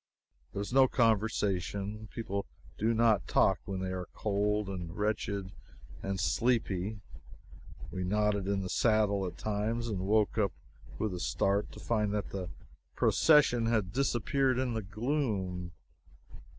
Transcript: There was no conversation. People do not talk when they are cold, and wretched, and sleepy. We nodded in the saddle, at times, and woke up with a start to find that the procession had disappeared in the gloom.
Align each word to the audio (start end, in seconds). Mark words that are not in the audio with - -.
There 0.51 0.57
was 0.59 0.73
no 0.73 0.87
conversation. 0.87 2.07
People 2.11 2.47
do 2.79 2.91
not 2.91 3.27
talk 3.27 3.59
when 3.65 3.81
they 3.81 3.91
are 3.91 4.07
cold, 4.15 4.67
and 4.67 4.97
wretched, 4.97 5.51
and 6.01 6.19
sleepy. 6.19 6.99
We 7.91 8.03
nodded 8.03 8.47
in 8.47 8.63
the 8.63 8.67
saddle, 8.71 9.27
at 9.27 9.37
times, 9.37 9.89
and 9.89 9.99
woke 10.07 10.39
up 10.39 10.53
with 10.97 11.13
a 11.13 11.19
start 11.19 11.71
to 11.73 11.79
find 11.79 12.11
that 12.15 12.31
the 12.31 12.49
procession 12.95 13.67
had 13.67 13.93
disappeared 13.93 14.57
in 14.57 14.73
the 14.73 14.81
gloom. 14.81 15.71